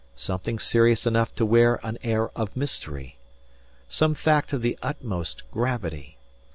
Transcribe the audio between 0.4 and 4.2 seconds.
serious enough to wear an air of mystery. Some